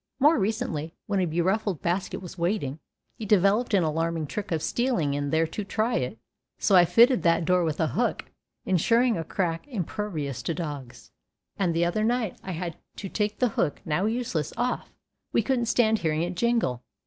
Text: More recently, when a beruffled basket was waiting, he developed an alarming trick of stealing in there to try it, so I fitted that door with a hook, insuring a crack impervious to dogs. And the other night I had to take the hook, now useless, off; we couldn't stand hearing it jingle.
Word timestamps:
More 0.19 0.39
recently, 0.39 0.95
when 1.05 1.19
a 1.19 1.27
beruffled 1.27 1.83
basket 1.83 2.23
was 2.23 2.35
waiting, 2.35 2.79
he 3.13 3.23
developed 3.23 3.75
an 3.75 3.83
alarming 3.83 4.25
trick 4.25 4.51
of 4.51 4.63
stealing 4.63 5.13
in 5.13 5.29
there 5.29 5.45
to 5.45 5.63
try 5.63 5.97
it, 5.97 6.17
so 6.57 6.75
I 6.75 6.85
fitted 6.85 7.21
that 7.21 7.45
door 7.45 7.63
with 7.63 7.79
a 7.79 7.89
hook, 7.89 8.25
insuring 8.65 9.15
a 9.15 9.23
crack 9.23 9.67
impervious 9.67 10.41
to 10.41 10.55
dogs. 10.55 11.11
And 11.57 11.75
the 11.75 11.85
other 11.85 12.03
night 12.03 12.35
I 12.41 12.53
had 12.53 12.77
to 12.95 13.09
take 13.09 13.37
the 13.37 13.49
hook, 13.49 13.79
now 13.85 14.07
useless, 14.07 14.51
off; 14.57 14.91
we 15.33 15.43
couldn't 15.43 15.67
stand 15.67 15.99
hearing 15.99 16.23
it 16.23 16.33
jingle. 16.33 16.81